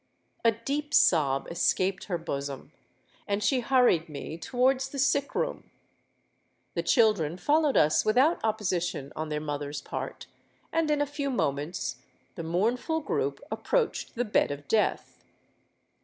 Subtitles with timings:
[0.43, 5.69] A deep sob escaped her bosom—and she hurried me towards the sick room.
[6.73, 10.25] The children followed us without opposition on their mother's part;
[10.73, 11.97] and in a few moments
[12.33, 15.21] the mournful group approached the bed of death.